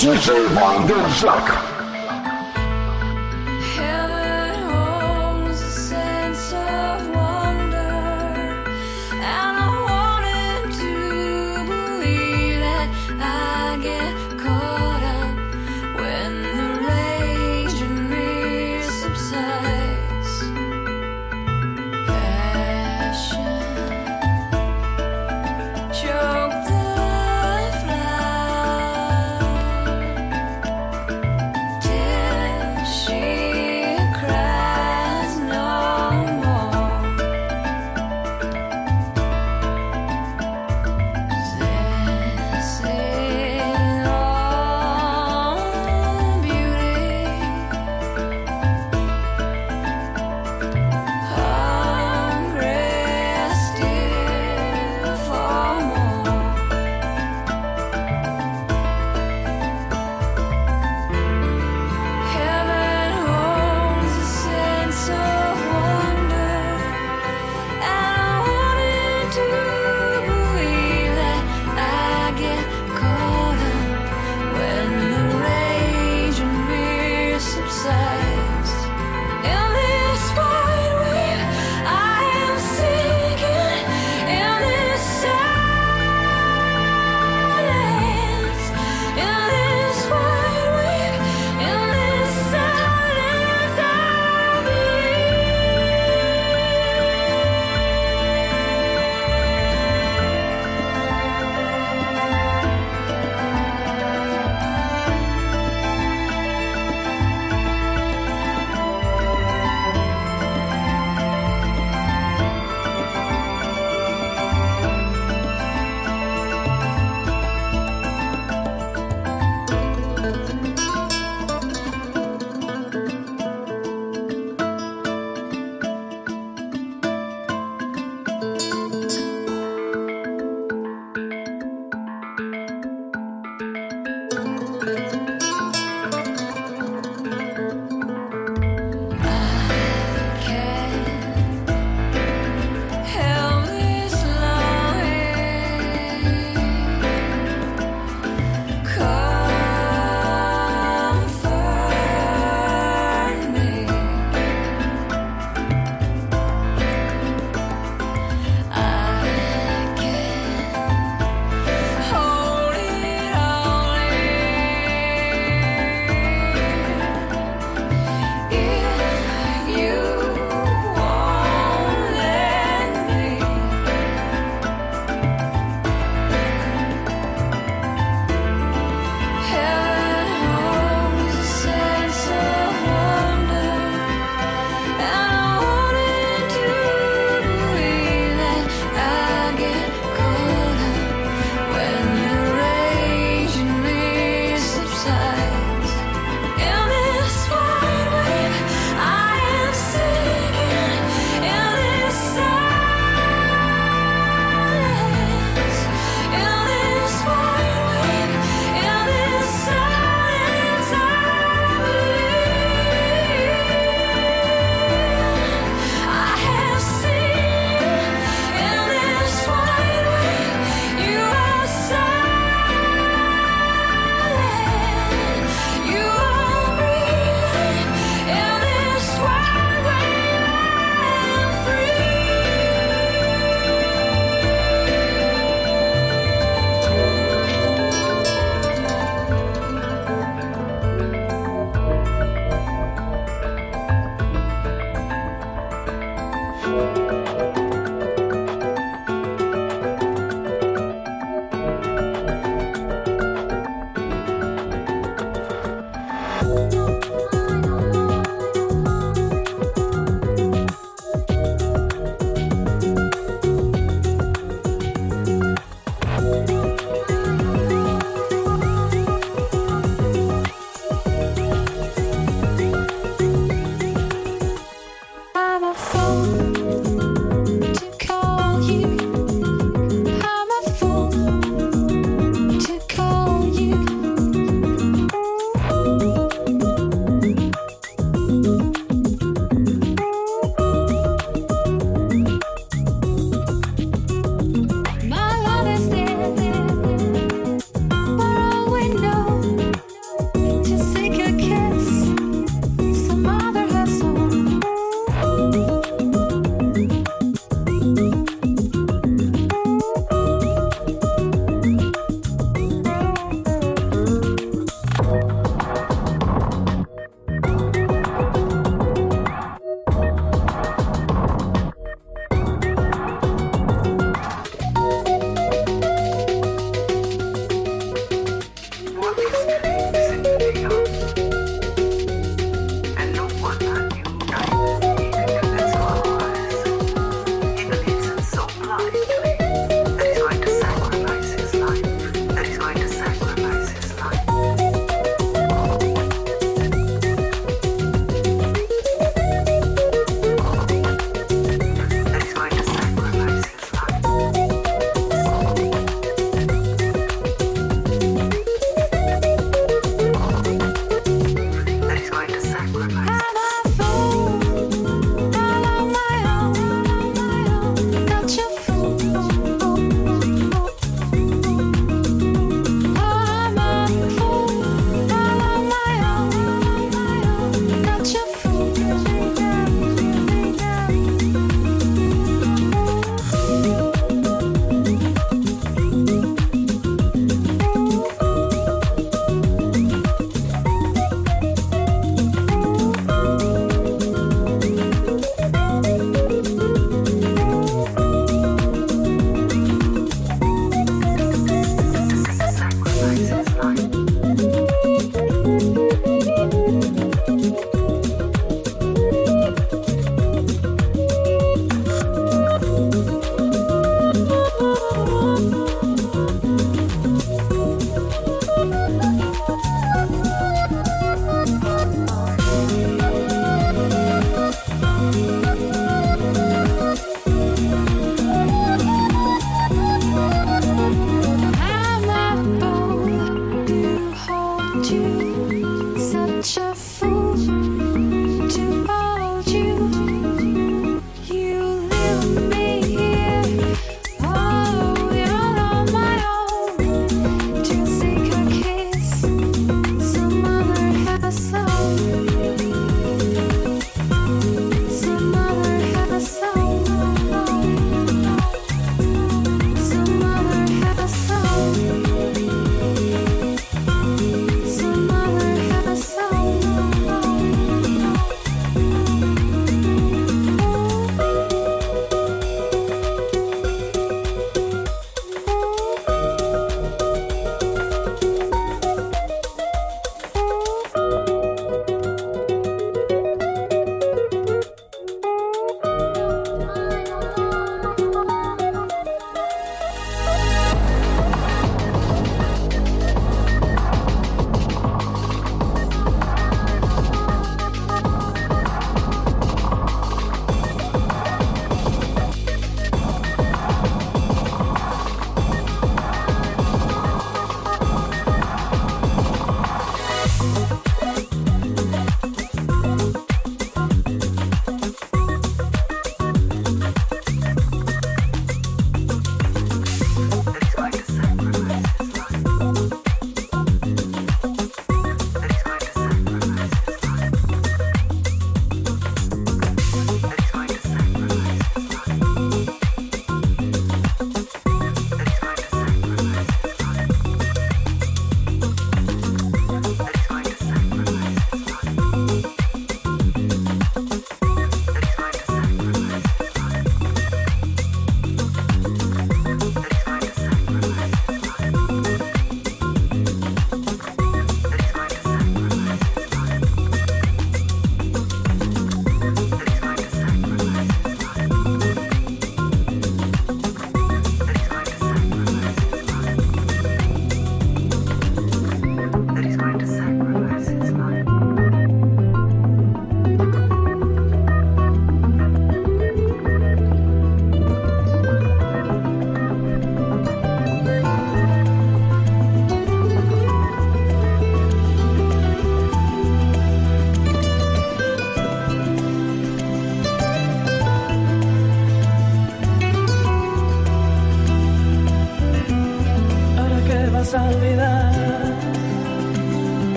DJ 0.00 0.32
Wandersack. 0.56 1.59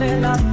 Que 0.00 0.20
vale 0.20 0.49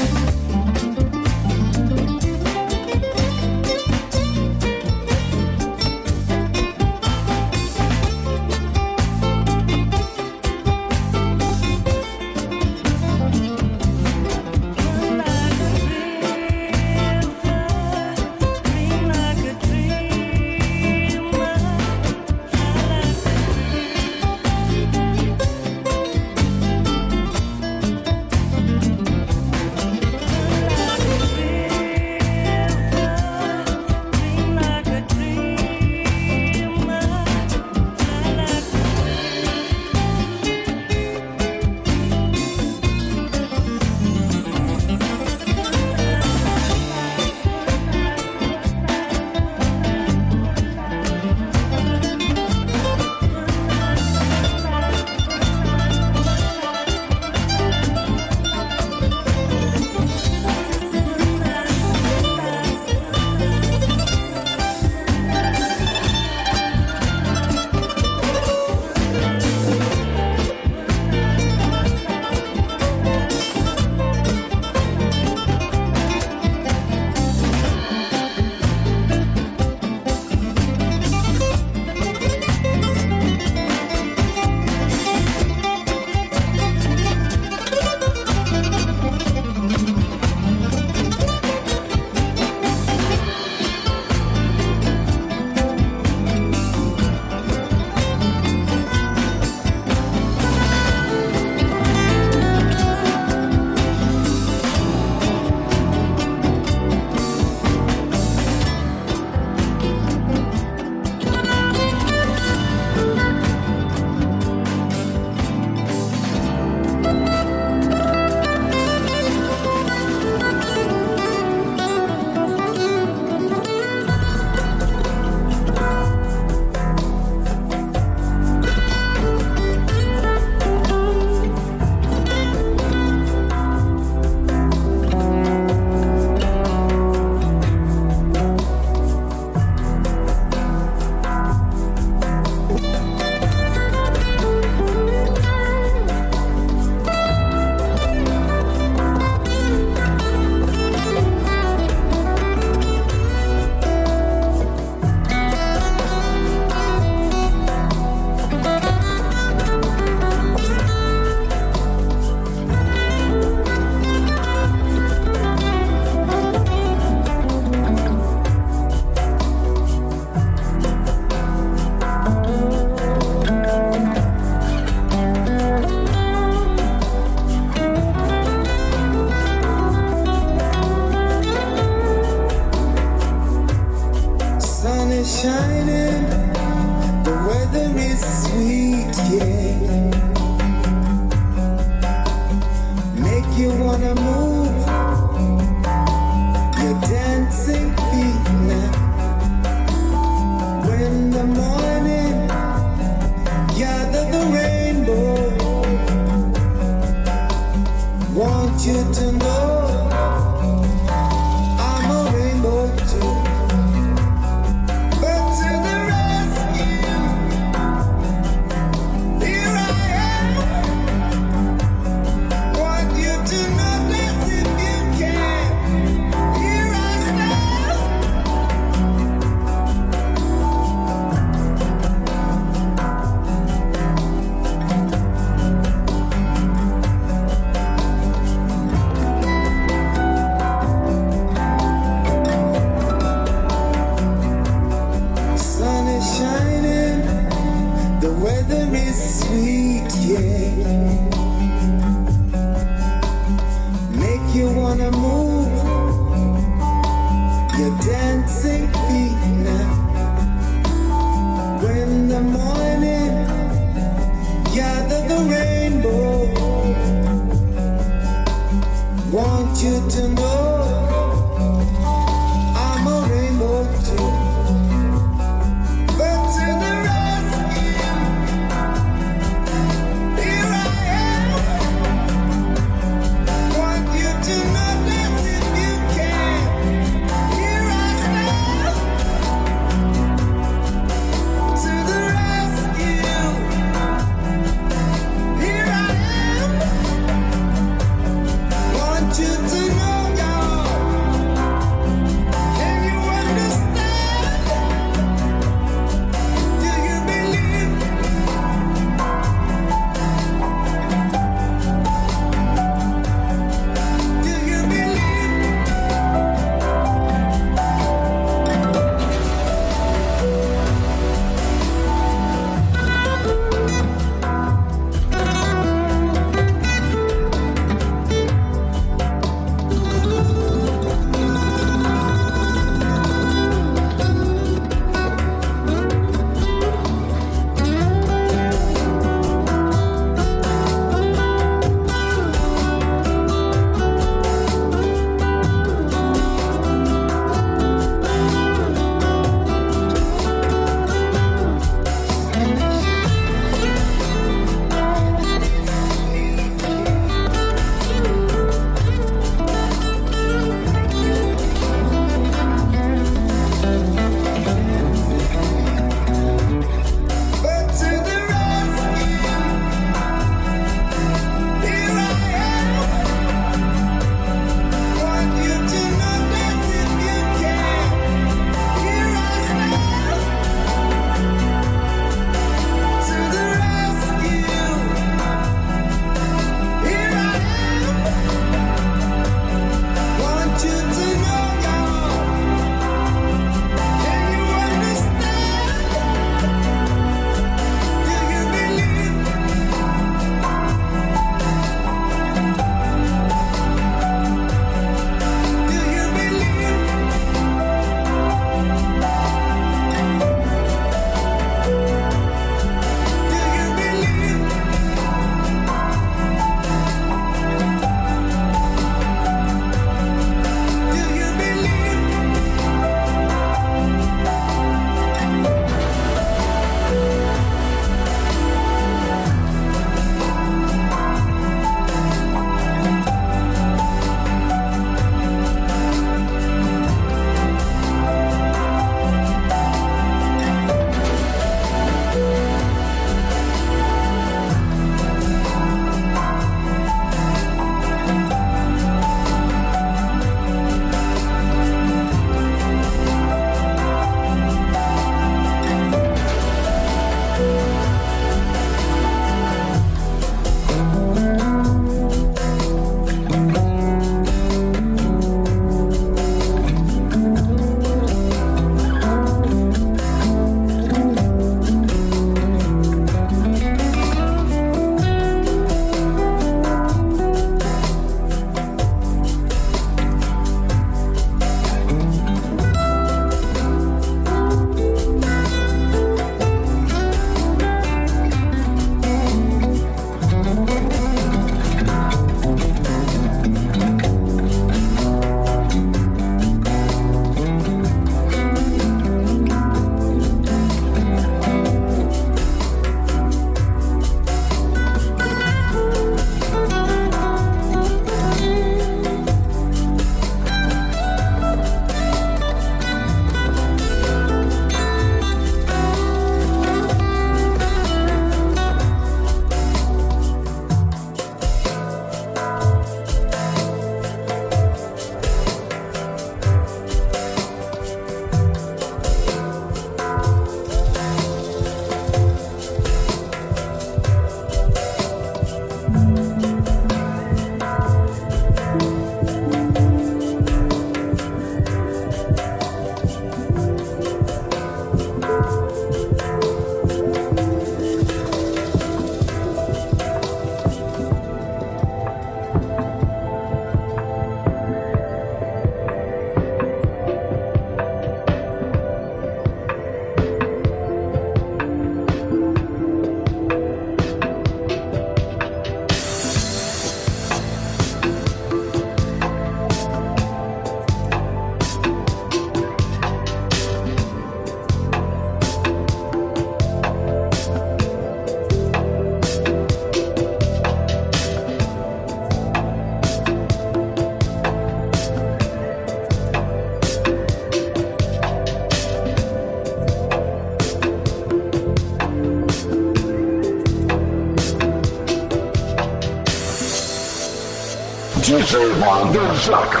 DJ 598.71 599.01
Wonderstruck. 599.01 599.91
Thank 599.91 600.00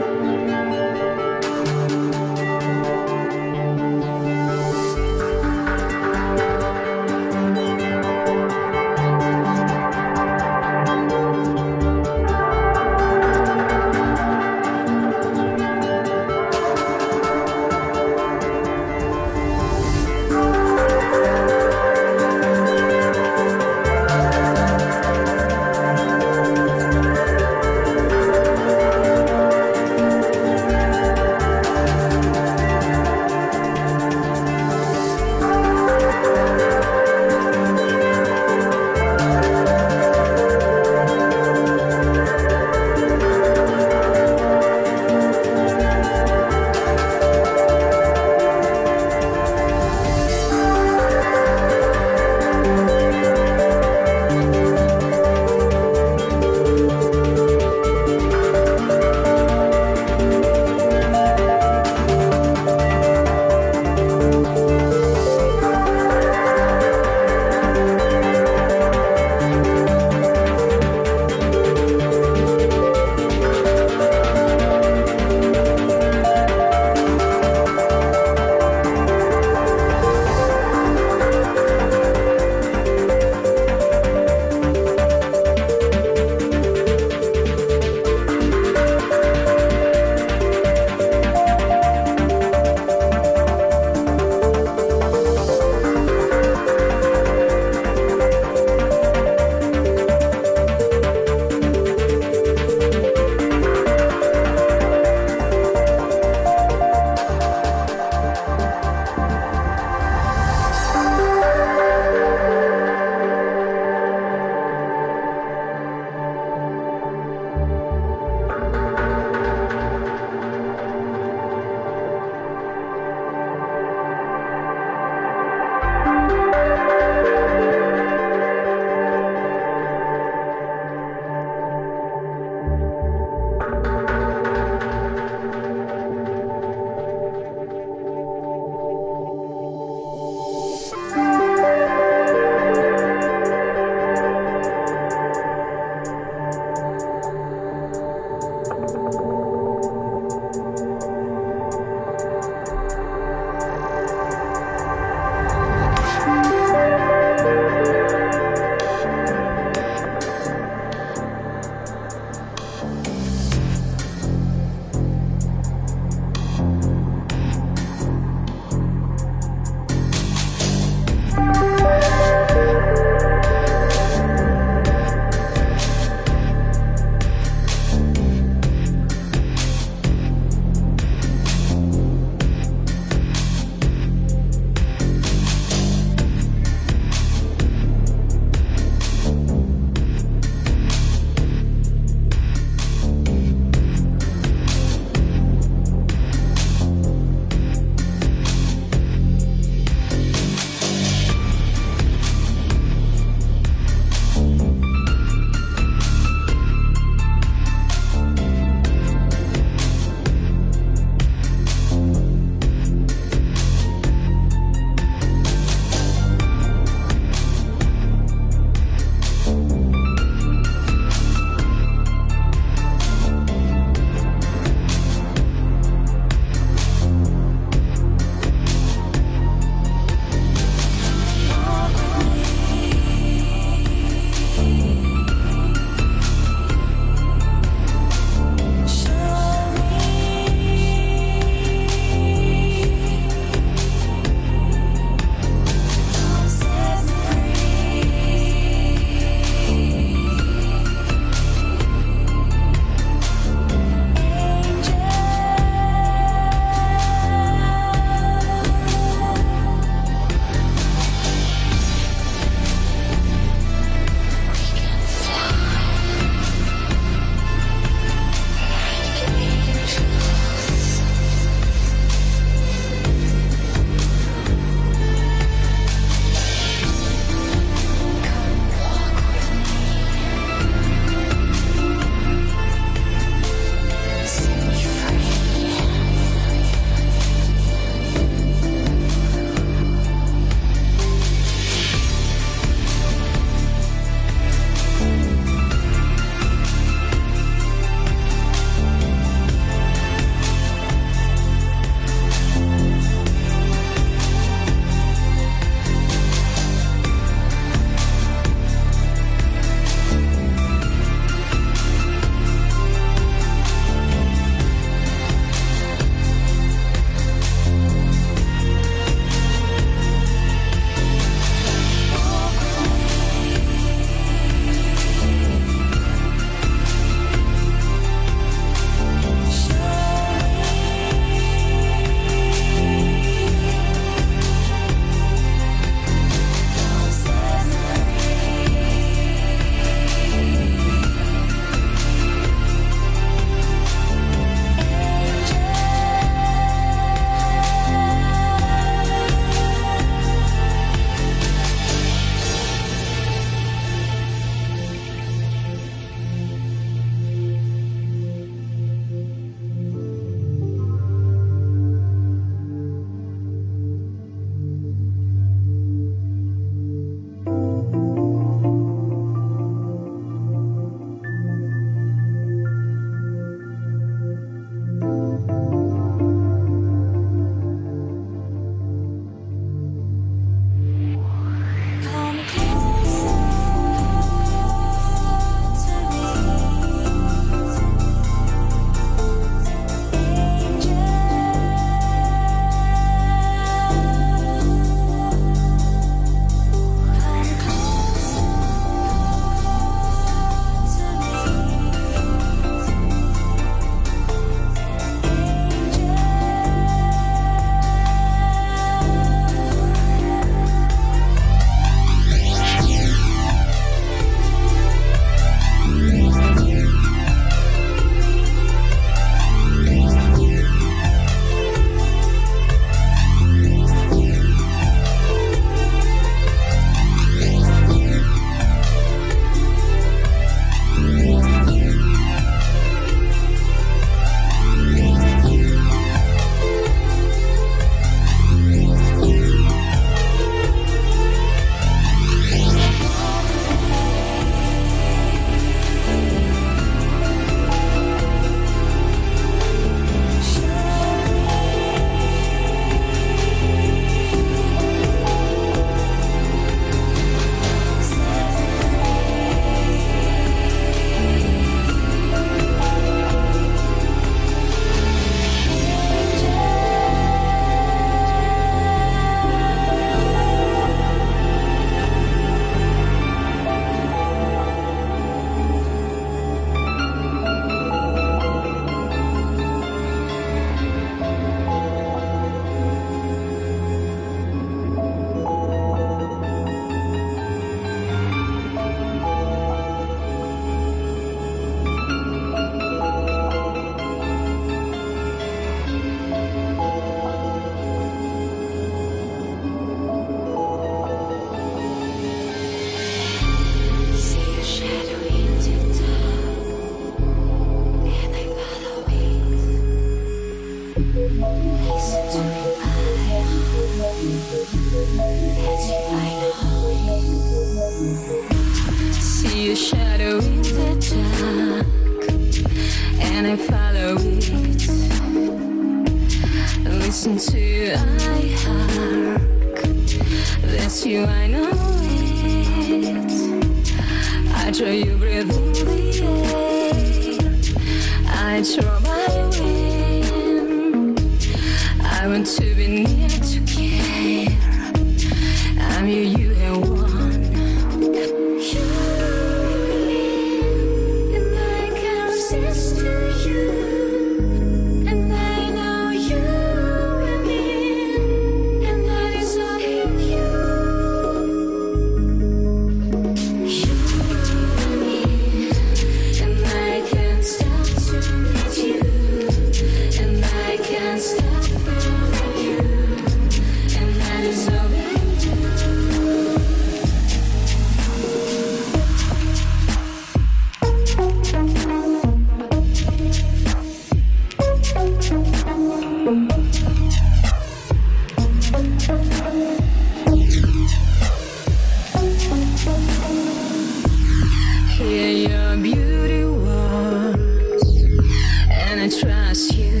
you. 599.56 600.00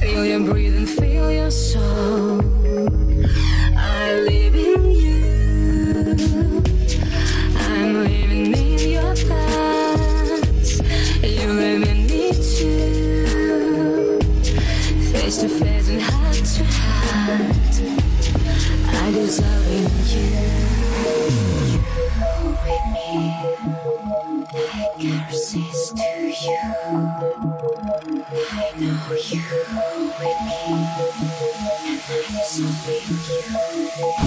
Feel 0.00 0.24
your 0.24 0.40
breathing, 0.40 0.86
feel 0.86 1.30
your 1.30 1.52
soul. 1.52 2.65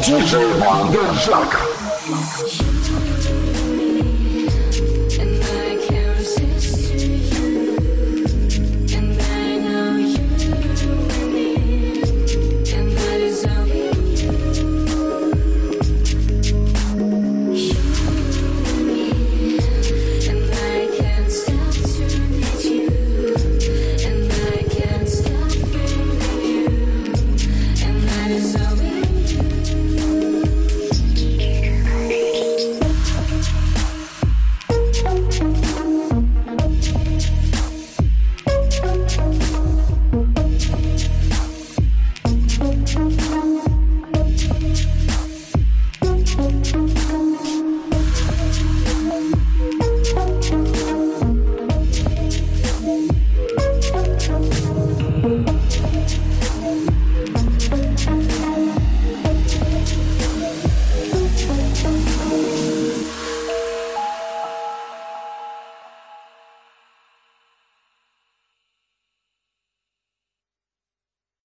DJ 0.09 0.37
Wanderzak. 0.57 1.88